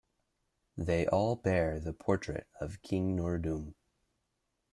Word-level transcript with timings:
They 0.77 1.05
all 1.05 1.35
bear 1.35 1.79
the 1.79 1.93
portrait 1.93 2.47
of 2.59 2.81
King 2.81 3.15
Norodom. 3.15 3.75